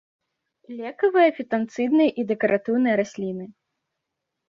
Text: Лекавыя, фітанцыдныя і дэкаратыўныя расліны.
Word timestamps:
Лекавыя, 0.77 1.35
фітанцыдныя 1.37 2.09
і 2.19 2.27
дэкаратыўныя 2.35 2.95
расліны. 3.05 3.45